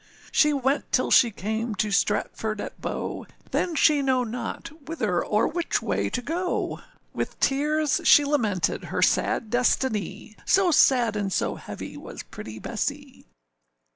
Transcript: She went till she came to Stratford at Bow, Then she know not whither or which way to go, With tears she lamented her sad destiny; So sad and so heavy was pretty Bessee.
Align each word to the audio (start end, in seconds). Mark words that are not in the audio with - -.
She 0.31 0.51
went 0.51 0.91
till 0.91 1.11
she 1.11 1.29
came 1.29 1.75
to 1.75 1.91
Stratford 1.91 2.59
at 2.59 2.81
Bow, 2.81 3.27
Then 3.51 3.75
she 3.75 4.01
know 4.01 4.23
not 4.23 4.71
whither 4.89 5.23
or 5.23 5.47
which 5.47 5.79
way 5.79 6.09
to 6.09 6.23
go, 6.23 6.79
With 7.13 7.39
tears 7.39 8.01
she 8.03 8.25
lamented 8.25 8.85
her 8.85 9.03
sad 9.03 9.51
destiny; 9.51 10.35
So 10.43 10.71
sad 10.71 11.15
and 11.15 11.31
so 11.31 11.53
heavy 11.53 11.97
was 11.97 12.23
pretty 12.23 12.57
Bessee. 12.57 13.27